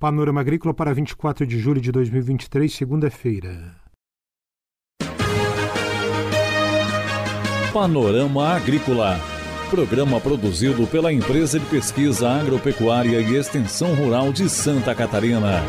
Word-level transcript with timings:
Panorama 0.00 0.40
Agrícola 0.40 0.72
para 0.72 0.94
24 0.94 1.46
de 1.46 1.58
julho 1.58 1.78
de 1.78 1.92
2023, 1.92 2.72
segunda-feira. 2.72 3.76
Panorama 7.70 8.48
Agrícola. 8.48 9.20
Programa 9.68 10.18
produzido 10.18 10.86
pela 10.86 11.12
Empresa 11.12 11.60
de 11.60 11.66
Pesquisa 11.66 12.30
Agropecuária 12.30 13.20
e 13.20 13.36
Extensão 13.36 13.94
Rural 13.94 14.32
de 14.32 14.48
Santa 14.48 14.94
Catarina. 14.94 15.62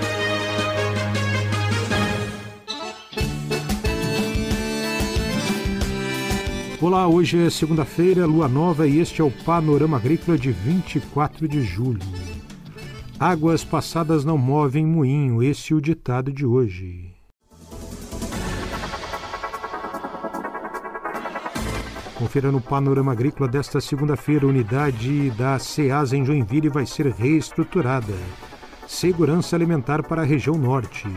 Olá, 6.79 7.05
hoje 7.05 7.37
é 7.45 7.49
segunda-feira, 7.49 8.25
lua 8.25 8.47
nova 8.47 8.87
e 8.87 8.99
este 8.99 9.19
é 9.19 9.25
o 9.25 9.29
Panorama 9.29 9.97
Agrícola 9.97 10.37
de 10.37 10.53
24 10.53 11.49
de 11.49 11.61
julho. 11.61 12.20
Águas 13.21 13.63
passadas 13.63 14.25
não 14.25 14.35
movem 14.35 14.83
moinho, 14.83 15.43
esse 15.43 15.73
é 15.73 15.75
o 15.75 15.79
ditado 15.79 16.33
de 16.33 16.43
hoje. 16.43 17.13
Confira 22.15 22.51
no 22.51 22.59
Panorama 22.59 23.11
Agrícola 23.11 23.47
desta 23.47 23.79
segunda-feira, 23.79 24.47
unidade 24.47 25.29
da 25.37 25.59
SEASA 25.59 26.17
em 26.17 26.25
Joinville 26.25 26.67
vai 26.67 26.87
ser 26.87 27.11
reestruturada. 27.11 28.15
Segurança 28.87 29.55
alimentar 29.55 30.01
para 30.01 30.23
a 30.23 30.25
região 30.25 30.57
norte. 30.57 31.07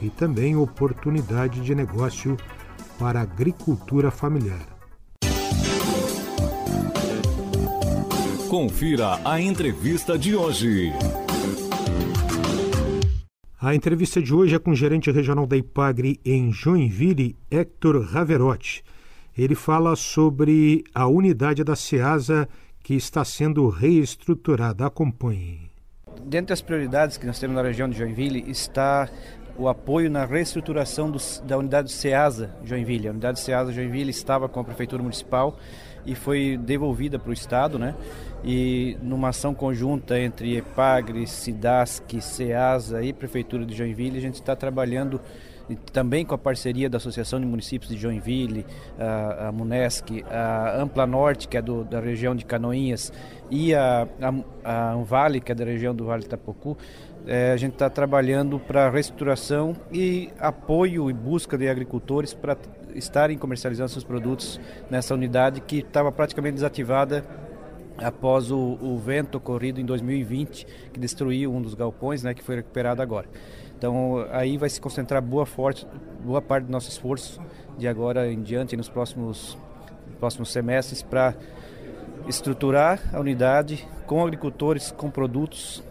E 0.00 0.08
também 0.08 0.56
oportunidade 0.56 1.60
de 1.60 1.74
negócio 1.74 2.38
para 2.98 3.20
a 3.20 3.24
agricultura 3.24 4.10
familiar. 4.10 4.71
Confira 8.52 9.18
a 9.24 9.40
entrevista 9.40 10.18
de 10.18 10.36
hoje. 10.36 10.92
A 13.58 13.74
entrevista 13.74 14.20
de 14.20 14.34
hoje 14.34 14.54
é 14.54 14.58
com 14.58 14.72
o 14.72 14.76
gerente 14.76 15.10
regional 15.10 15.46
da 15.46 15.56
Ipagre 15.56 16.20
em 16.22 16.52
Joinville, 16.52 17.34
Hector 17.50 18.02
Raverotti. 18.04 18.84
Ele 19.38 19.54
fala 19.54 19.96
sobre 19.96 20.84
a 20.94 21.06
unidade 21.06 21.64
da 21.64 21.74
SEASA 21.74 22.46
que 22.84 22.92
está 22.92 23.24
sendo 23.24 23.66
reestruturada. 23.70 24.84
Acompanhe. 24.84 25.70
Dentre 26.22 26.52
as 26.52 26.60
prioridades 26.60 27.16
que 27.16 27.24
nós 27.24 27.38
temos 27.38 27.56
na 27.56 27.62
região 27.62 27.88
de 27.88 27.96
Joinville 27.96 28.44
está 28.50 29.08
o 29.56 29.66
apoio 29.66 30.10
na 30.10 30.26
reestruturação 30.26 31.10
do, 31.10 31.18
da 31.44 31.56
unidade 31.56 31.90
SEASA 31.90 32.54
Joinville. 32.62 33.08
A 33.08 33.12
unidade 33.12 33.40
SEASA 33.40 33.72
Joinville 33.72 34.10
estava 34.10 34.46
com 34.46 34.60
a 34.60 34.64
Prefeitura 34.64 35.02
Municipal 35.02 35.58
e 36.04 36.14
foi 36.14 36.58
devolvida 36.58 37.18
para 37.18 37.30
o 37.30 37.32
Estado, 37.32 37.78
né? 37.78 37.94
E 38.44 38.96
numa 39.00 39.28
ação 39.28 39.54
conjunta 39.54 40.18
entre 40.18 40.56
EPAGRE, 40.56 41.26
SIDASC, 41.26 42.20
SEASA 42.20 43.02
e 43.02 43.12
Prefeitura 43.12 43.64
de 43.64 43.74
Joinville, 43.74 44.18
a 44.18 44.20
gente 44.20 44.34
está 44.34 44.56
trabalhando 44.56 45.20
também 45.92 46.24
com 46.24 46.34
a 46.34 46.38
parceria 46.38 46.88
da 46.90 46.96
Associação 46.96 47.40
de 47.40 47.46
Municípios 47.46 47.90
de 47.90 47.96
Joinville, 47.96 48.66
a, 48.98 49.52
Munesc, 49.52 50.24
a 50.28 50.76
Ampla 50.80 51.06
Norte, 51.06 51.48
que 51.48 51.56
é 51.56 51.62
do, 51.62 51.84
da 51.84 52.00
região 52.00 52.34
de 52.34 52.44
Canoinhas, 52.44 53.12
e 53.50 53.74
a, 53.74 54.08
a, 54.64 54.92
a 54.92 54.96
Vale, 54.96 55.40
que 55.40 55.52
é 55.52 55.54
da 55.54 55.64
região 55.64 55.94
do 55.94 56.04
Vale 56.04 56.24
Itapocu, 56.24 56.76
é, 57.26 57.52
a 57.52 57.56
gente 57.56 57.74
está 57.74 57.88
trabalhando 57.88 58.58
para 58.58 58.90
reestruturação 58.90 59.76
e 59.92 60.30
apoio 60.40 61.08
e 61.08 61.12
busca 61.12 61.56
de 61.56 61.68
agricultores 61.68 62.34
para 62.34 62.56
estarem 62.94 63.38
comercializando 63.38 63.90
seus 63.90 64.04
produtos 64.04 64.60
nessa 64.90 65.14
unidade 65.14 65.60
que 65.60 65.78
estava 65.78 66.10
praticamente 66.10 66.54
desativada 66.54 67.24
após 67.98 68.50
o, 68.50 68.78
o, 68.80 68.98
vento 68.98 69.36
ocorrido 69.36 69.80
em 69.80 69.84
2020 69.84 70.66
que 70.92 70.98
destruiu 70.98 71.52
um 71.52 71.60
dos 71.60 71.74
galpões, 71.74 72.22
né, 72.22 72.34
que 72.34 72.42
foi 72.42 72.56
recuperado 72.56 73.02
agora. 73.02 73.26
Então 73.76 74.26
aí 74.30 74.56
vai 74.56 74.68
se 74.68 74.80
concentrar 74.80 75.20
boa, 75.20 75.44
forte, 75.44 75.86
boa 76.24 76.40
parte 76.40 76.64
do 76.64 76.72
nosso 76.72 76.88
esforço 76.88 77.40
de 77.76 77.88
agora 77.88 78.30
em 78.30 78.40
diante 78.40 78.76
nos 78.76 78.88
próximos 78.88 79.56
próximos 80.18 80.52
semestres 80.52 81.02
para 81.02 81.34
estruturar 82.28 83.00
a 83.12 83.18
unidade 83.18 83.86
com 84.06 84.22
agricultores, 84.22 84.92
com 84.92 85.10
produtos 85.10 85.82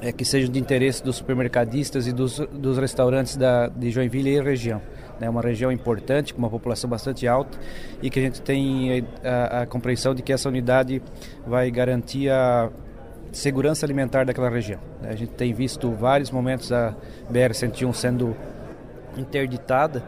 é, 0.00 0.12
que 0.12 0.24
sejam 0.24 0.50
de 0.50 0.58
interesse 0.58 1.02
dos 1.02 1.16
supermercadistas 1.16 2.06
e 2.06 2.12
dos, 2.12 2.38
dos 2.52 2.78
restaurantes 2.78 3.36
da, 3.36 3.68
de 3.68 3.90
Joinville 3.90 4.30
e 4.30 4.40
região. 4.40 4.80
É 5.18 5.22
né, 5.22 5.30
uma 5.30 5.40
região 5.40 5.72
importante, 5.72 6.34
com 6.34 6.38
uma 6.38 6.50
população 6.50 6.88
bastante 6.88 7.26
alta 7.26 7.58
e 8.02 8.10
que 8.10 8.18
a 8.18 8.22
gente 8.22 8.42
tem 8.42 9.06
a, 9.24 9.62
a 9.62 9.66
compreensão 9.66 10.14
de 10.14 10.22
que 10.22 10.32
essa 10.32 10.48
unidade 10.48 11.02
vai 11.46 11.70
garantir 11.70 12.28
a 12.30 12.70
segurança 13.32 13.86
alimentar 13.86 14.24
daquela 14.24 14.50
região. 14.50 14.80
A 15.02 15.14
gente 15.14 15.32
tem 15.32 15.52
visto 15.52 15.90
vários 15.92 16.30
momentos 16.30 16.70
a 16.72 16.94
BR-101 17.32 17.92
sendo 17.94 18.36
interditada 19.16 20.02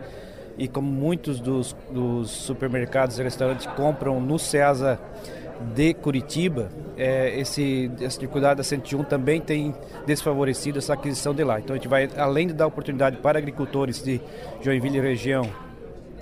e 0.58 0.66
como 0.68 0.90
muitos 0.90 1.40
dos, 1.40 1.74
dos 1.90 2.30
supermercados 2.30 3.18
e 3.18 3.22
restaurantes 3.22 3.66
compram 3.68 4.20
no 4.20 4.38
Ceasa 4.38 4.98
de 5.74 5.94
Curitiba, 5.94 6.68
é, 6.96 7.38
esse, 7.38 7.90
essa 8.00 8.18
dificuldade 8.18 8.58
da 8.58 8.64
101 8.64 9.04
também 9.04 9.40
tem 9.40 9.74
desfavorecido 10.06 10.78
essa 10.78 10.94
aquisição 10.94 11.34
de 11.34 11.42
lá. 11.44 11.58
Então 11.58 11.74
a 11.74 11.78
gente 11.78 11.88
vai, 11.88 12.08
além 12.16 12.46
de 12.46 12.52
dar 12.52 12.66
oportunidade 12.66 13.16
para 13.18 13.38
agricultores 13.38 14.02
de 14.02 14.20
Joinville 14.62 14.98
e 14.98 15.00
região 15.00 15.50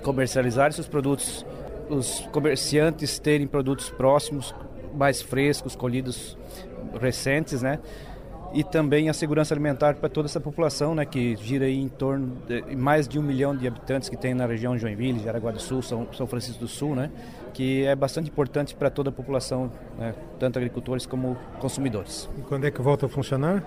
comercializar 0.01 0.71
seus 0.73 0.87
produtos, 0.87 1.45
os 1.89 2.21
comerciantes 2.31 3.19
terem 3.19 3.47
produtos 3.47 3.89
próximos, 3.89 4.53
mais 4.93 5.21
frescos, 5.21 5.75
colhidos 5.75 6.37
recentes, 6.99 7.61
né? 7.61 7.79
E 8.57 8.63
também 8.63 9.07
a 9.07 9.13
segurança 9.13 9.53
alimentar 9.53 9.93
para 9.97 10.09
toda 10.09 10.27
essa 10.27 10.39
população, 10.39 10.95
né, 10.95 11.05
que 11.05 11.35
gira 11.35 11.65
aí 11.65 11.79
em 11.79 11.87
torno 11.87 12.35
de 12.47 12.75
mais 12.75 13.07
de 13.07 13.19
um 13.19 13.21
milhão 13.21 13.55
de 13.55 13.67
habitantes 13.67 14.09
que 14.09 14.17
tem 14.17 14.33
na 14.33 14.47
região 14.47 14.75
de 14.75 14.81
Joinville, 14.81 15.19
Jaraguá 15.23 15.51
do 15.51 15.59
Sul, 15.59 15.83
São, 15.83 16.07
São 16.11 16.25
Francisco 16.25 16.61
do 16.61 16.67
Sul, 16.67 16.95
né, 16.95 17.11
que 17.53 17.85
é 17.85 17.95
bastante 17.95 18.31
importante 18.31 18.73
para 18.73 18.89
toda 18.89 19.11
a 19.11 19.13
população, 19.13 19.71
né, 19.95 20.15
tanto 20.39 20.57
agricultores 20.57 21.05
como 21.05 21.37
consumidores. 21.59 22.27
E 22.35 22.41
quando 22.41 22.65
é 22.65 22.71
que 22.71 22.81
volta 22.81 23.05
a 23.05 23.09
funcionar? 23.09 23.63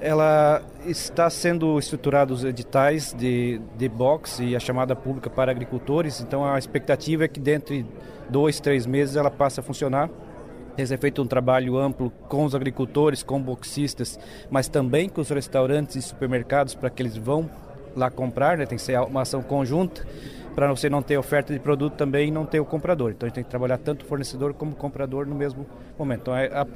Ela 0.00 0.62
está 0.84 1.30
sendo 1.30 1.78
estruturados 1.78 2.40
os 2.40 2.44
editais 2.44 3.14
de, 3.16 3.60
de 3.78 3.88
box 3.88 4.40
e 4.42 4.56
a 4.56 4.58
chamada 4.58 4.96
pública 4.96 5.30
para 5.30 5.52
agricultores, 5.52 6.20
então 6.20 6.44
a 6.44 6.58
expectativa 6.58 7.22
é 7.22 7.28
que 7.28 7.38
dentro 7.38 7.72
de 7.72 7.86
dois, 8.28 8.58
três 8.58 8.84
meses 8.84 9.14
ela 9.14 9.30
passe 9.30 9.60
a 9.60 9.62
funcionar 9.62 10.10
tem 10.76 10.86
ser 10.86 10.98
feito 10.98 11.22
um 11.22 11.26
trabalho 11.26 11.76
amplo 11.76 12.10
com 12.28 12.44
os 12.44 12.54
agricultores, 12.54 13.22
com 13.22 13.40
boxistas, 13.40 14.18
mas 14.50 14.68
também 14.68 15.08
com 15.08 15.20
os 15.20 15.28
restaurantes 15.28 15.96
e 15.96 16.02
supermercados 16.02 16.74
para 16.74 16.90
que 16.90 17.02
eles 17.02 17.16
vão 17.16 17.48
lá 17.94 18.10
comprar, 18.10 18.56
né? 18.56 18.66
tem 18.66 18.76
que 18.76 18.84
ser 18.84 18.98
uma 19.00 19.22
ação 19.22 19.42
conjunta 19.42 20.06
para 20.54 20.68
você 20.68 20.88
não 20.88 21.02
ter 21.02 21.16
oferta 21.16 21.52
de 21.52 21.58
produto 21.58 21.94
também 21.94 22.28
e 22.28 22.30
não 22.30 22.44
ter 22.44 22.60
o 22.60 22.64
comprador. 22.64 23.10
Então 23.10 23.26
a 23.26 23.28
gente 23.28 23.34
tem 23.36 23.44
que 23.44 23.50
trabalhar 23.50 23.78
tanto 23.78 24.04
o 24.04 24.08
fornecedor 24.08 24.52
como 24.54 24.72
o 24.72 24.74
comprador 24.74 25.26
no 25.26 25.34
mesmo 25.34 25.66
momento. 25.98 26.20
Então 26.22 26.36
é, 26.36 26.48
a, 26.48 26.66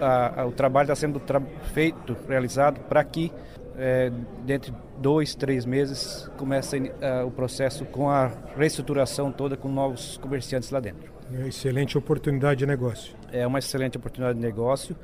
a, 0.00 0.42
a, 0.42 0.46
o 0.46 0.52
trabalho 0.52 0.86
está 0.86 0.96
sendo 0.96 1.20
tra 1.20 1.40
feito, 1.72 2.16
realizado 2.28 2.80
para 2.88 3.02
que 3.04 3.32
é, 3.76 4.10
dentro 4.44 4.72
de 4.72 4.78
dois, 4.98 5.34
três 5.34 5.64
meses 5.64 6.28
comece 6.36 6.92
o 7.24 7.30
processo 7.30 7.84
com 7.84 8.10
a 8.10 8.32
reestruturação 8.56 9.30
toda 9.30 9.56
com 9.56 9.68
novos 9.68 10.16
comerciantes 10.18 10.70
lá 10.70 10.80
dentro. 10.80 11.17
É 11.34 11.48
excelente 11.48 11.98
oportunidade 11.98 12.60
de 12.60 12.66
negócio. 12.66 13.14
É 13.30 13.46
uma 13.46 13.58
excelente 13.58 13.98
oportunidade 13.98 14.38
de 14.38 14.44
negócio. 14.44 14.96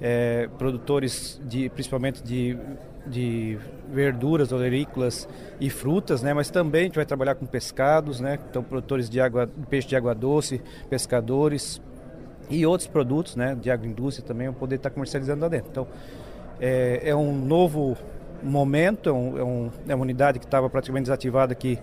É, 0.00 0.48
produtores 0.58 1.40
de, 1.44 1.68
principalmente 1.68 2.22
de, 2.22 2.56
de 3.06 3.58
verduras, 3.90 4.52
olerícolas 4.52 5.28
e 5.60 5.68
frutas, 5.68 6.22
né? 6.22 6.32
Mas 6.32 6.50
também 6.50 6.82
a 6.82 6.84
gente 6.84 6.96
vai 6.96 7.04
trabalhar 7.04 7.34
com 7.34 7.44
pescados, 7.44 8.20
né? 8.20 8.38
Então 8.50 8.62
produtores 8.62 9.10
de 9.10 9.20
água, 9.20 9.48
peixe 9.68 9.88
de 9.88 9.96
água 9.96 10.14
doce, 10.14 10.62
pescadores 10.88 11.80
e 12.48 12.64
outros 12.64 12.88
produtos, 12.88 13.36
né? 13.36 13.54
De 13.54 13.70
agroindústria 13.70 14.26
também 14.26 14.46
vão 14.48 14.54
poder 14.54 14.76
estar 14.76 14.90
comercializando 14.90 15.42
lá 15.42 15.48
dentro. 15.48 15.68
Então 15.70 15.86
é, 16.58 17.02
é 17.04 17.14
um 17.14 17.34
novo 17.34 17.96
momento, 18.42 19.08
é, 19.08 19.12
um, 19.12 19.38
é, 19.38 19.44
um, 19.44 19.70
é 19.88 19.94
uma 19.94 20.02
unidade 20.02 20.38
que 20.38 20.44
estava 20.44 20.68
praticamente 20.68 21.04
desativada 21.04 21.54
que 21.54 21.78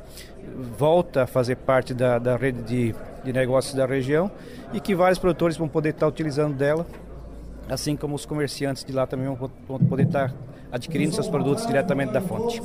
volta 0.78 1.24
a 1.24 1.28
fazer 1.28 1.56
parte 1.56 1.94
da, 1.94 2.20
da 2.20 2.36
rede 2.36 2.62
de, 2.64 2.96
de 3.24 3.34
negócios 3.34 3.74
da 3.74 3.86
região 3.86 4.32
e 4.74 4.80
que 4.80 4.96
vários 4.96 5.20
produtores 5.20 5.58
vão 5.58 5.68
poder 5.68 5.90
estar 5.90 6.08
utilizando 6.08 6.56
dela, 6.56 6.86
assim 7.70 7.96
como 7.96 8.16
os 8.16 8.26
comerciantes 8.26 8.84
de 8.84 8.92
lá 8.92 9.08
também 9.08 9.26
vão, 9.34 9.52
vão 9.68 9.80
poder 9.80 10.06
estar 10.06 10.34
adquirindo 10.72 11.14
seus 11.14 11.28
produtos 11.28 11.66
diretamente 11.66 12.12
da 12.12 12.22
fonte. 12.22 12.62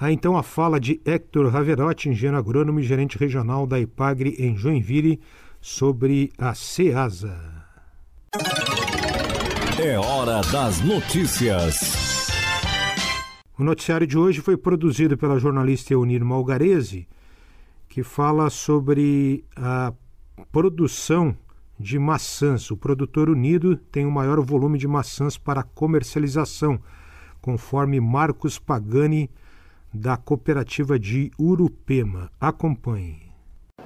Há 0.00 0.12
então 0.12 0.36
a 0.36 0.44
fala 0.44 0.78
de 0.78 1.00
Hector 1.04 1.48
Raverotti, 1.48 2.08
engenheiro 2.08 2.38
agrônomo 2.38 2.78
e 2.78 2.84
gerente 2.84 3.18
regional 3.18 3.66
da 3.66 3.80
Ipagre 3.80 4.36
em 4.38 4.56
Joinville, 4.56 5.20
sobre 5.60 6.32
a 6.38 6.54
SEASA. 6.54 7.36
É 9.80 9.98
hora 9.98 10.40
das 10.52 10.80
notícias. 10.82 12.07
O 13.58 13.64
noticiário 13.64 14.06
de 14.06 14.16
hoje 14.16 14.40
foi 14.40 14.56
produzido 14.56 15.18
pela 15.18 15.36
jornalista 15.36 15.92
Eunir 15.92 16.24
Malgarese, 16.24 17.08
que 17.88 18.04
fala 18.04 18.48
sobre 18.50 19.44
a 19.56 19.92
produção 20.52 21.36
de 21.76 21.98
maçãs. 21.98 22.70
O 22.70 22.76
produtor 22.76 23.28
unido 23.28 23.76
tem 23.90 24.06
o 24.06 24.12
maior 24.12 24.40
volume 24.40 24.78
de 24.78 24.86
maçãs 24.86 25.36
para 25.36 25.64
comercialização, 25.64 26.78
conforme 27.42 28.00
Marcos 28.00 28.60
Pagani, 28.60 29.28
da 29.92 30.16
cooperativa 30.16 30.96
de 30.96 31.32
Urupema. 31.36 32.30
Acompanhe. 32.40 33.22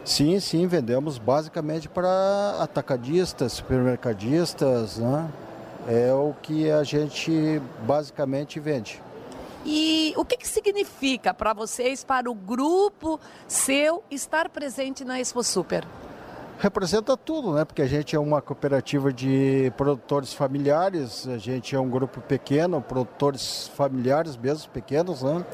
Sim, 0.05 0.39
sim, 0.39 0.67
vendemos 0.67 1.17
basicamente 1.17 1.89
para 1.89 2.59
atacadistas, 2.61 3.53
supermercadistas, 3.55 4.99
né? 4.99 5.33
É 5.89 6.13
o 6.13 6.35
que 6.43 6.71
a 6.71 6.85
gente 6.85 7.59
basicamente 7.87 8.61
vende. 8.61 9.01
E 9.65 10.13
o 10.17 10.25
que, 10.25 10.37
que 10.37 10.49
significa 10.49 11.33
para 11.33 11.53
vocês, 11.53 12.03
para 12.03 12.31
o 12.31 12.35
grupo 12.35 13.21
seu, 13.47 14.03
estar 14.11 14.49
presente 14.49 15.05
na 15.05 15.21
Expo 15.21 15.43
Super? 15.43 15.87
Representa 16.59 17.17
tudo, 17.17 17.55
né? 17.55 17.65
Porque 17.65 17.83
a 17.83 17.87
gente 17.87 18.15
é 18.15 18.19
uma 18.19 18.41
cooperativa 18.41 19.13
de 19.13 19.73
produtores 19.77 20.33
familiares, 20.33 21.27
a 21.27 21.39
gente 21.39 21.75
é 21.75 21.81
um 21.81 21.89
grupo 21.89 22.21
pequeno, 22.21 22.81
produtores 22.81 23.69
familiares 23.75 24.37
mesmo, 24.37 24.71
pequenos, 24.71 25.23
né? 25.23 25.45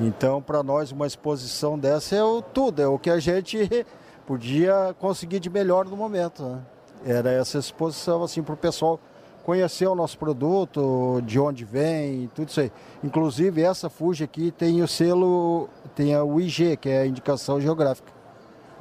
Então, 0.00 0.42
para 0.42 0.62
nós, 0.62 0.90
uma 0.90 1.06
exposição 1.06 1.78
dessa 1.78 2.16
é 2.16 2.22
o 2.22 2.42
tudo, 2.42 2.82
é 2.82 2.86
o 2.86 2.98
que 2.98 3.10
a 3.10 3.18
gente 3.20 3.86
podia 4.26 4.94
conseguir 4.98 5.38
de 5.38 5.48
melhor 5.48 5.84
no 5.84 5.96
momento. 5.96 6.42
Né? 6.42 6.62
Era 7.04 7.30
essa 7.30 7.58
exposição 7.58 8.22
assim 8.22 8.42
para 8.42 8.54
o 8.54 8.56
pessoal 8.56 8.98
conhecer 9.44 9.86
o 9.86 9.94
nosso 9.94 10.18
produto, 10.18 11.22
de 11.24 11.38
onde 11.38 11.64
vem, 11.64 12.30
tudo 12.34 12.48
isso 12.48 12.60
aí. 12.60 12.72
Inclusive 13.02 13.62
essa 13.62 13.90
Fuji 13.90 14.24
aqui 14.24 14.50
tem 14.50 14.82
o 14.82 14.88
selo, 14.88 15.68
tem 15.94 16.14
a 16.14 16.24
UIG, 16.24 16.76
que 16.78 16.88
é 16.88 17.02
a 17.02 17.06
indicação 17.06 17.60
geográfica 17.60 18.10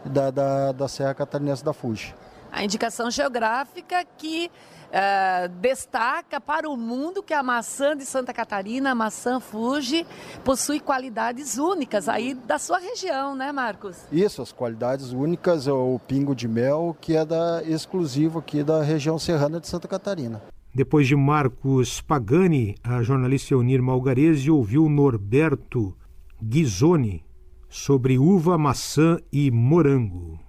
da, 0.05 0.31
da, 0.31 0.71
da 0.71 0.87
Serra 0.87 1.13
Catarinense 1.13 1.63
da 1.63 1.73
Fuji. 1.73 2.15
A 2.53 2.63
indicação 2.63 3.09
geográfica 3.09 4.05
que 4.15 4.51
uh, 4.89 5.49
destaca 5.59 6.39
para 6.39 6.69
o 6.69 6.77
mundo 6.77 7.23
que 7.23 7.33
a 7.33 7.41
maçã 7.41 7.97
de 7.97 8.05
Santa 8.05 8.31
Catarina, 8.31 8.91
a 8.91 8.95
maçã 8.95 9.39
Fuji, 9.39 10.05
possui 10.43 10.79
qualidades 10.79 11.57
únicas 11.57 12.07
aí 12.07 12.35
da 12.35 12.59
sua 12.59 12.77
região, 12.77 13.35
né, 13.35 13.51
Marcos? 13.51 14.05
Isso, 14.11 14.39
as 14.39 14.51
qualidades 14.51 15.13
únicas, 15.13 15.65
o 15.67 15.99
pingo 16.07 16.35
de 16.35 16.47
mel, 16.47 16.95
que 17.01 17.17
é 17.17 17.25
da, 17.25 17.63
exclusivo 17.63 18.37
aqui 18.37 18.63
da 18.63 18.83
região 18.83 19.17
serrana 19.17 19.59
de 19.59 19.67
Santa 19.67 19.87
Catarina. 19.87 20.39
Depois 20.75 21.07
de 21.07 21.15
Marcos 21.15 22.01
Pagani, 22.01 22.75
a 22.83 23.01
jornalista 23.01 23.55
Eunir 23.55 23.81
Malgarese 23.81 24.51
ouviu 24.51 24.87
Norberto 24.87 25.97
Ghisoni 26.39 27.25
sobre 27.67 28.19
uva, 28.19 28.59
maçã 28.59 29.17
e 29.31 29.49
morango. 29.49 30.39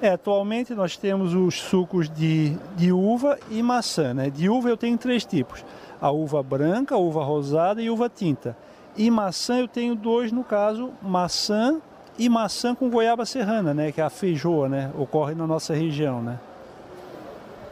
É, 0.00 0.10
atualmente 0.10 0.74
nós 0.74 0.96
temos 0.96 1.34
os 1.34 1.60
sucos 1.60 2.08
de, 2.08 2.56
de 2.76 2.92
uva 2.92 3.38
e 3.50 3.62
maçã. 3.62 4.14
Né? 4.14 4.30
De 4.30 4.48
uva 4.48 4.68
eu 4.68 4.76
tenho 4.76 4.96
três 4.96 5.24
tipos: 5.24 5.64
a 6.00 6.10
uva 6.10 6.42
branca, 6.42 6.94
a 6.94 6.98
uva 6.98 7.24
rosada 7.24 7.82
e 7.82 7.90
uva 7.90 8.08
tinta. 8.08 8.56
E 8.96 9.10
maçã 9.10 9.58
eu 9.58 9.68
tenho 9.68 9.94
dois, 9.94 10.32
no 10.32 10.44
caso, 10.44 10.92
maçã 11.02 11.80
e 12.18 12.28
maçã 12.28 12.74
com 12.74 12.90
goiaba 12.90 13.24
serrana, 13.24 13.72
né? 13.72 13.92
que 13.92 14.00
é 14.00 14.04
a 14.04 14.10
feijoa, 14.10 14.68
né? 14.68 14.90
ocorre 14.96 15.34
na 15.34 15.46
nossa 15.46 15.74
região. 15.74 16.22
Né? 16.22 16.38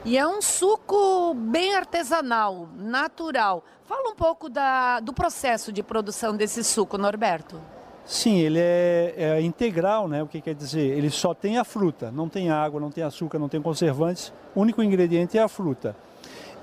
E 0.04 0.16
é 0.16 0.26
um 0.26 0.40
suco 0.40 1.34
bem 1.34 1.74
artesanal, 1.74 2.68
natural. 2.76 3.64
Fala 3.84 4.08
um 4.10 4.14
pouco 4.14 4.48
da, 4.48 5.00
do 5.00 5.12
processo 5.12 5.72
de 5.72 5.82
produção 5.82 6.36
desse 6.36 6.62
suco, 6.62 6.96
Norberto. 6.96 7.60
Sim, 8.06 8.38
ele 8.38 8.60
é, 8.60 9.14
é, 9.16 9.40
integral, 9.40 10.06
né? 10.06 10.22
O 10.22 10.28
que 10.28 10.40
quer 10.40 10.54
dizer? 10.54 10.96
Ele 10.96 11.10
só 11.10 11.34
tem 11.34 11.58
a 11.58 11.64
fruta, 11.64 12.08
não 12.12 12.28
tem 12.28 12.50
água, 12.50 12.80
não 12.80 12.88
tem 12.88 13.02
açúcar, 13.02 13.36
não 13.36 13.48
tem 13.48 13.60
conservantes. 13.60 14.32
O 14.54 14.60
único 14.60 14.80
ingrediente 14.80 15.36
é 15.36 15.42
a 15.42 15.48
fruta. 15.48 15.96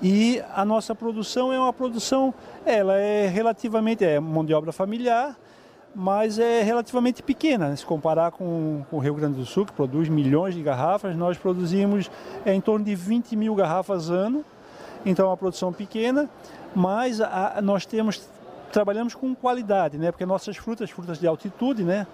E 0.01 0.41
a 0.55 0.63
nossa 0.63 0.95
produção 0.95 1.51
é 1.51 1.59
uma 1.59 1.73
produção, 1.73 2.33
ela 2.65 2.95
é 2.95 3.27
relativamente, 3.27 4.05
é 4.05 4.21
mão 4.21 4.45
de 4.45 4.53
obra 4.53 4.71
familiar, 4.71 5.37
mas 5.93 6.39
é 6.39 6.63
relativamente 6.63 7.21
pequena. 7.21 7.75
Se 7.75 7.85
comparar 7.85 8.31
com, 8.31 8.85
com, 8.89 8.95
o 8.95 8.99
Rio 8.99 9.13
Grande 9.13 9.37
do 9.37 9.45
Sul, 9.45 9.65
que 9.65 9.73
produz 9.73 10.07
milhões 10.07 10.55
de 10.55 10.63
garrafas, 10.63 11.13
nós 11.13 11.37
produzimos 11.37 12.09
é, 12.45 12.53
em 12.53 12.61
torno 12.61 12.85
de 12.85 12.95
20 12.95 13.35
mil 13.35 13.53
garrafas 13.53 14.09
ano. 14.09 14.45
Então 15.05 15.25
é 15.25 15.29
uma 15.29 15.37
produção 15.37 15.73
pequena, 15.73 16.29
mas 16.73 17.19
a, 17.19 17.59
nós 17.61 17.85
temos 17.85 18.25
trabalhamos 18.73 19.13
com 19.13 19.35
qualidade, 19.35 19.99
né? 19.99 20.11
Porque 20.11 20.25
nossas 20.25 20.57
frutas, 20.57 20.89
frutas 20.89 21.19
de 21.19 21.27
altitude, 21.27 21.83
né? 21.83 22.07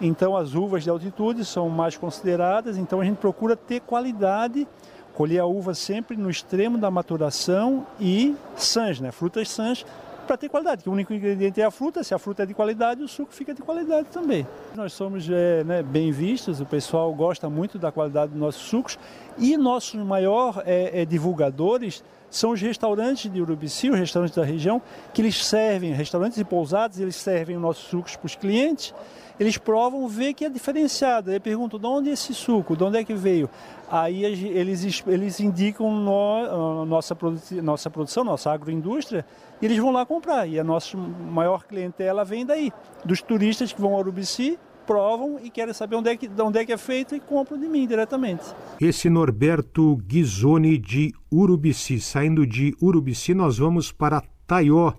Então 0.00 0.34
as 0.34 0.54
uvas 0.54 0.82
de 0.82 0.88
altitude 0.88 1.44
são 1.44 1.68
mais 1.68 1.96
consideradas, 1.96 2.78
então 2.78 3.00
a 3.00 3.04
gente 3.04 3.18
procura 3.18 3.54
ter 3.54 3.80
qualidade, 3.80 4.66
colher 5.14 5.40
a 5.40 5.46
uva 5.46 5.74
sempre 5.74 6.16
no 6.16 6.30
extremo 6.30 6.78
da 6.78 6.90
maturação 6.90 7.86
e 8.00 8.34
sãs, 8.56 8.98
né? 8.98 9.12
Frutas 9.12 9.50
sãs 9.50 9.84
para 10.26 10.36
ter 10.36 10.48
qualidade, 10.48 10.82
que 10.82 10.88
o 10.88 10.92
único 10.92 11.14
ingrediente 11.14 11.60
é 11.60 11.64
a 11.64 11.70
fruta, 11.70 12.02
se 12.02 12.12
a 12.12 12.18
fruta 12.18 12.42
é 12.42 12.46
de 12.46 12.52
qualidade, 12.52 13.02
o 13.02 13.06
suco 13.06 13.32
fica 13.32 13.54
de 13.54 13.62
qualidade 13.62 14.08
também. 14.08 14.44
Nós 14.74 14.92
somos 14.92 15.28
é, 15.30 15.62
né, 15.62 15.82
bem 15.82 16.10
vistos, 16.10 16.60
o 16.60 16.66
pessoal 16.66 17.14
gosta 17.14 17.48
muito 17.48 17.78
da 17.78 17.92
qualidade 17.92 18.32
dos 18.32 18.40
nossos 18.40 18.62
sucos 18.62 18.98
e 19.38 19.56
nossos 19.56 20.00
maiores 20.00 20.62
é, 20.66 21.02
é, 21.02 21.04
divulgadores 21.04 22.02
são 22.30 22.50
os 22.50 22.60
restaurantes 22.60 23.30
de 23.30 23.40
Urubici, 23.40 23.90
os 23.90 23.98
restaurantes 23.98 24.36
da 24.36 24.44
região, 24.44 24.80
que 25.12 25.22
eles 25.22 25.44
servem, 25.44 25.92
restaurantes 25.92 26.38
e 26.38 26.44
pousadas, 26.44 26.98
eles 26.98 27.16
servem 27.16 27.56
os 27.56 27.62
nossos 27.62 27.84
sucos 27.84 28.16
para 28.16 28.26
os 28.26 28.34
clientes, 28.34 28.94
eles 29.38 29.58
provam, 29.58 30.08
vê 30.08 30.32
que 30.32 30.44
é 30.44 30.48
diferenciado. 30.48 31.30
Aí 31.30 31.38
perguntam, 31.38 31.78
de 31.78 31.86
onde 31.86 32.10
é 32.10 32.12
esse 32.12 32.32
suco, 32.32 32.76
de 32.76 32.84
onde 32.84 32.98
é 32.98 33.04
que 33.04 33.14
veio? 33.14 33.50
Aí 33.88 34.24
eles, 34.24 35.02
eles 35.06 35.40
indicam 35.40 35.92
no, 35.92 36.84
nossa, 36.86 37.16
nossa 37.62 37.90
produção, 37.90 38.24
nossa 38.24 38.50
agroindústria, 38.50 39.24
e 39.60 39.66
eles 39.66 39.78
vão 39.78 39.92
lá 39.92 40.06
comprar. 40.06 40.46
E 40.46 40.58
a 40.58 40.64
nossa 40.64 40.96
maior 40.96 41.64
clientela 41.64 42.24
vem 42.24 42.46
daí, 42.46 42.72
dos 43.04 43.20
turistas 43.20 43.72
que 43.72 43.80
vão 43.80 43.92
ao 43.92 44.00
Urubici 44.00 44.58
provam 44.86 45.38
e 45.42 45.50
querem 45.50 45.74
saber 45.74 45.96
onde 45.96 46.08
é 46.10 46.16
que, 46.16 46.28
de 46.28 46.42
onde 46.42 46.58
é 46.58 46.64
que 46.64 46.72
é 46.72 46.78
feito 46.78 47.14
e 47.14 47.20
compram 47.20 47.58
de 47.58 47.68
mim 47.68 47.86
diretamente. 47.86 48.44
Esse 48.80 49.10
Norberto 49.10 49.96
Ghisoni 50.06 50.78
de 50.78 51.12
Urubici. 51.32 52.00
Saindo 52.00 52.46
de 52.46 52.74
Urubici, 52.80 53.34
nós 53.34 53.58
vamos 53.58 53.90
para 53.90 54.22
Taió. 54.46 54.94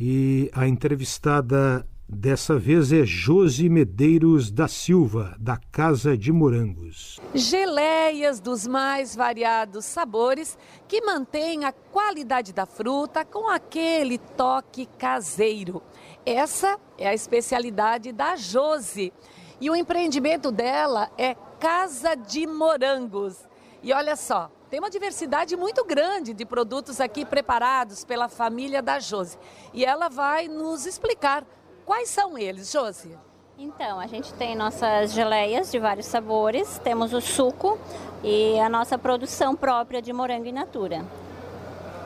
E 0.00 0.50
a 0.54 0.66
entrevistada 0.66 1.84
dessa 2.08 2.58
vez 2.58 2.90
é 2.90 3.04
Josi 3.04 3.68
Medeiros 3.68 4.50
da 4.50 4.66
Silva, 4.66 5.36
da 5.38 5.58
Casa 5.70 6.16
de 6.16 6.32
Morangos. 6.32 7.20
Geleias 7.34 8.40
dos 8.40 8.66
mais 8.66 9.14
variados 9.14 9.84
sabores 9.84 10.56
que 10.86 11.02
mantêm 11.02 11.64
a 11.64 11.72
qualidade 11.72 12.54
da 12.54 12.64
fruta 12.64 13.24
com 13.24 13.48
aquele 13.48 14.16
toque 14.16 14.86
caseiro. 14.98 15.82
Essa 16.30 16.78
é 16.98 17.08
a 17.08 17.14
especialidade 17.14 18.12
da 18.12 18.36
Josi. 18.36 19.14
E 19.58 19.70
o 19.70 19.74
empreendimento 19.74 20.52
dela 20.52 21.10
é 21.16 21.34
Casa 21.58 22.14
de 22.14 22.46
Morangos. 22.46 23.48
E 23.82 23.94
olha 23.94 24.14
só, 24.14 24.50
tem 24.68 24.78
uma 24.78 24.90
diversidade 24.90 25.56
muito 25.56 25.82
grande 25.86 26.34
de 26.34 26.44
produtos 26.44 27.00
aqui 27.00 27.24
preparados 27.24 28.04
pela 28.04 28.28
família 28.28 28.82
da 28.82 28.98
Josi. 28.98 29.38
E 29.72 29.86
ela 29.86 30.10
vai 30.10 30.48
nos 30.48 30.84
explicar 30.84 31.46
quais 31.86 32.10
são 32.10 32.36
eles, 32.36 32.70
Josi. 32.70 33.16
Então, 33.56 33.98
a 33.98 34.06
gente 34.06 34.34
tem 34.34 34.54
nossas 34.54 35.14
geleias 35.14 35.72
de 35.72 35.78
vários 35.78 36.04
sabores, 36.04 36.78
temos 36.84 37.14
o 37.14 37.22
suco 37.22 37.78
e 38.22 38.60
a 38.60 38.68
nossa 38.68 38.98
produção 38.98 39.56
própria 39.56 40.02
de 40.02 40.12
morango 40.12 40.44
in 40.44 40.52
natura. 40.52 41.06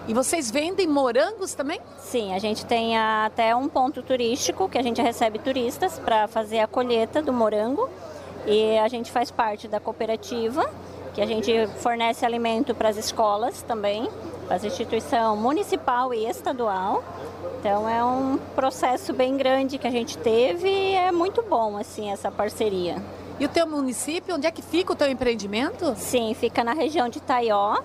E 0.08 0.14
vocês 0.14 0.50
vendem 0.50 0.88
morangos 0.88 1.54
também? 1.54 1.80
Sim, 2.00 2.34
a 2.34 2.38
gente 2.38 2.66
tem 2.66 2.98
até 2.98 3.54
um 3.54 3.68
ponto 3.68 4.02
turístico 4.02 4.68
que 4.68 4.76
a 4.76 4.82
gente 4.82 5.00
recebe 5.00 5.38
turistas 5.38 5.98
para 5.98 6.26
fazer 6.26 6.58
a 6.58 6.66
colheita 6.66 7.22
do 7.22 7.32
morango. 7.32 7.88
E 8.44 8.76
a 8.78 8.88
gente 8.88 9.12
faz 9.12 9.30
parte 9.30 9.68
da 9.68 9.78
cooperativa, 9.78 10.68
que 11.14 11.20
a 11.20 11.26
gente 11.26 11.68
fornece 11.78 12.26
alimento 12.26 12.74
para 12.74 12.88
as 12.88 12.96
escolas 12.96 13.62
também, 13.62 14.08
para 14.48 14.56
a 14.56 14.66
instituição 14.66 15.36
municipal 15.36 16.12
e 16.12 16.26
estadual. 16.28 17.04
Então 17.60 17.88
é 17.88 18.04
um 18.04 18.38
processo 18.56 19.12
bem 19.12 19.36
grande 19.36 19.78
que 19.78 19.86
a 19.86 19.90
gente 19.90 20.18
teve 20.18 20.68
e 20.68 20.94
é 20.96 21.12
muito 21.12 21.42
bom 21.42 21.76
assim 21.76 22.10
essa 22.10 22.28
parceria. 22.28 22.96
E 23.38 23.44
o 23.44 23.48
teu 23.48 23.68
município, 23.68 24.34
onde 24.34 24.48
é 24.48 24.50
que 24.50 24.62
fica 24.62 24.92
o 24.92 24.96
teu 24.96 25.08
empreendimento? 25.08 25.94
Sim, 25.96 26.34
fica 26.34 26.64
na 26.64 26.72
região 26.72 27.08
de 27.08 27.20
Taió, 27.20 27.80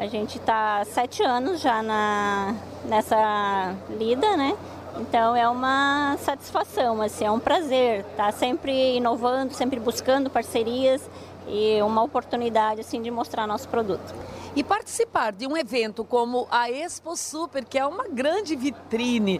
a 0.00 0.06
gente 0.06 0.38
está 0.38 0.82
sete 0.86 1.22
anos 1.22 1.60
já 1.60 1.82
na, 1.82 2.54
nessa 2.86 3.76
lida, 3.90 4.34
né? 4.34 4.56
Então 4.98 5.36
é 5.36 5.46
uma 5.46 6.16
satisfação, 6.16 7.02
assim, 7.02 7.26
é 7.26 7.30
um 7.30 7.38
prazer 7.38 8.00
estar 8.00 8.24
tá 8.24 8.32
sempre 8.32 8.96
inovando, 8.96 9.52
sempre 9.52 9.78
buscando 9.78 10.30
parcerias 10.30 11.02
e 11.46 11.82
uma 11.82 12.02
oportunidade 12.02 12.80
assim 12.80 13.02
de 13.02 13.10
mostrar 13.10 13.46
nosso 13.46 13.68
produto. 13.68 14.14
E 14.56 14.64
participar 14.64 15.32
de 15.32 15.46
um 15.46 15.54
evento 15.54 16.02
como 16.02 16.48
a 16.50 16.70
Expo 16.70 17.14
Super, 17.14 17.62
que 17.62 17.78
é 17.78 17.84
uma 17.84 18.08
grande 18.08 18.56
vitrine 18.56 19.38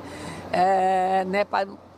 é, 0.53 1.25
né, 1.25 1.47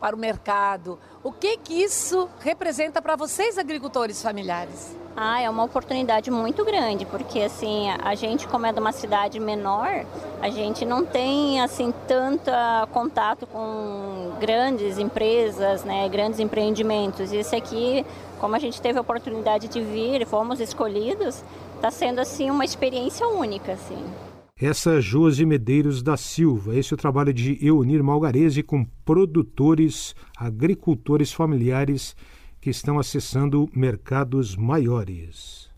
para 0.02 0.16
o 0.16 0.18
mercado. 0.18 0.98
O 1.22 1.30
que 1.30 1.56
que 1.58 1.80
isso 1.80 2.28
representa 2.40 3.00
para 3.00 3.14
vocês, 3.14 3.56
agricultores 3.56 4.20
familiares? 4.20 4.96
Ah, 5.16 5.40
é 5.40 5.48
uma 5.48 5.62
oportunidade 5.62 6.28
muito 6.28 6.64
grande, 6.64 7.06
porque 7.06 7.38
assim, 7.40 7.88
a 8.02 8.12
gente 8.16 8.48
como 8.48 8.66
é 8.66 8.72
de 8.72 8.80
uma 8.80 8.90
cidade 8.90 9.38
menor, 9.38 10.04
a 10.40 10.50
gente 10.50 10.84
não 10.84 11.04
tem 11.04 11.60
assim 11.60 11.94
tanto 12.08 12.50
contato 12.90 13.46
com 13.46 14.32
grandes 14.40 14.98
empresas, 14.98 15.84
né, 15.84 16.08
grandes 16.08 16.40
empreendimentos. 16.40 17.30
E 17.30 17.36
esse 17.36 17.54
aqui, 17.54 18.04
como 18.40 18.56
a 18.56 18.58
gente 18.58 18.82
teve 18.82 18.98
a 18.98 19.02
oportunidade 19.02 19.68
de 19.68 19.80
vir, 19.80 20.26
fomos 20.26 20.58
escolhidos, 20.58 21.44
está 21.76 21.92
sendo 21.92 22.20
assim 22.20 22.50
uma 22.50 22.64
experiência 22.64 23.28
única, 23.28 23.74
assim. 23.74 24.31
Essa 24.64 25.00
Josi 25.00 25.44
Medeiros 25.44 26.04
da 26.04 26.16
Silva. 26.16 26.76
Esse 26.76 26.92
é 26.92 26.94
o 26.94 26.96
trabalho 26.96 27.34
de 27.34 27.58
Eunir 27.60 28.00
Malgarese 28.00 28.62
com 28.62 28.84
produtores, 29.04 30.14
agricultores 30.38 31.32
familiares 31.32 32.14
que 32.60 32.70
estão 32.70 32.96
acessando 32.96 33.68
mercados 33.74 34.54
maiores. 34.54 35.68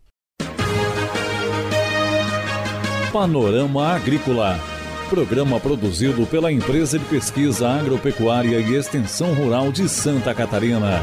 Panorama 3.11 3.87
Agrícola. 3.87 4.61
Programa 5.09 5.59
produzido 5.59 6.26
pela 6.26 6.53
Empresa 6.53 6.99
de 6.99 7.07
Pesquisa 7.07 7.67
Agropecuária 7.67 8.61
e 8.61 8.75
Extensão 8.75 9.33
Rural 9.33 9.73
de 9.73 9.88
Santa 9.88 10.35
Catarina. 10.35 11.00